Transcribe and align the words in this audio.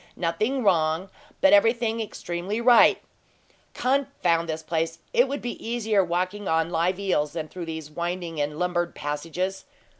"Nothing 0.15 0.63
wrong, 0.63 1.11
but 1.41 1.53
everything 1.53 1.99
extremely 2.01 2.59
right. 2.59 3.03
Confound 3.75 4.49
this 4.49 4.63
place! 4.63 4.97
It 5.13 5.27
would 5.27 5.43
be 5.43 5.63
easier 5.63 6.03
walking 6.03 6.47
on 6.47 6.71
live 6.71 6.97
eels 6.99 7.33
than 7.33 7.47
through 7.47 7.65
these 7.65 7.91
winding 7.91 8.41
and 8.41 8.57
lumbered 8.57 8.95
passages. 8.95 9.65